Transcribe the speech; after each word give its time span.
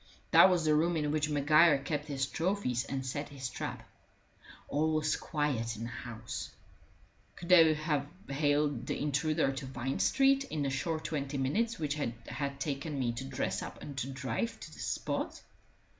That 0.31 0.49
was 0.49 0.65
the 0.65 0.73
room 0.73 0.97
in 0.97 1.11
which 1.11 1.29
Maguire 1.29 1.77
kept 1.77 2.07
his 2.07 2.25
trophies 2.25 2.85
and 2.85 3.05
set 3.05 3.29
his 3.29 3.49
trap. 3.49 3.87
All 4.67 4.93
was 4.93 5.15
quiet 5.15 5.75
in 5.75 5.83
the 5.83 5.89
house: 5.89 6.49
could 7.35 7.49
they 7.49 7.75
have 7.75 8.07
haled 8.27 8.87
the 8.87 8.99
intruder 8.99 9.51
to 9.51 9.65
Vine 9.67 9.99
Street 9.99 10.43
in 10.45 10.63
the 10.63 10.71
short 10.71 11.03
twenty 11.03 11.37
minutes 11.37 11.77
which 11.77 11.99
it 11.99 12.15
had 12.27 12.59
taken 12.59 12.97
me 12.97 13.11
to 13.11 13.23
dress 13.25 13.61
and 13.61 13.95
to 13.99 14.07
drive 14.09 14.59
to 14.61 14.73
the 14.73 14.79
spot? 14.79 15.39